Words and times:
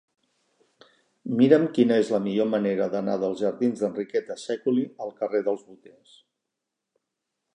Mira'm 1.41 1.65
quina 1.75 1.97
és 2.03 2.09
la 2.13 2.19
millor 2.27 2.49
manera 2.53 2.87
d'anar 2.95 3.19
dels 3.25 3.43
jardins 3.43 3.83
d'Enriqueta 3.85 4.39
Sèculi 4.47 4.87
al 5.05 5.15
carrer 5.23 5.45
dels 5.51 5.63
Boters. 5.69 6.17